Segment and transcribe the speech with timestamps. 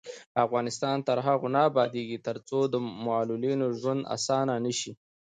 [0.45, 2.75] افغانستان تر هغو نه ابادیږي، ترڅو د
[3.07, 4.91] معلولینو ژوند اسانه نشي.